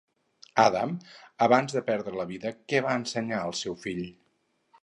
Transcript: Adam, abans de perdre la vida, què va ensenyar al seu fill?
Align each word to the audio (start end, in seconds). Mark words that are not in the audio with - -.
Adam, 0.63 0.95
abans 1.47 1.77
de 1.77 1.83
perdre 1.91 2.15
la 2.21 2.27
vida, 2.33 2.55
què 2.73 2.83
va 2.89 2.99
ensenyar 3.03 3.43
al 3.47 3.55
seu 3.63 3.81
fill? 3.87 4.05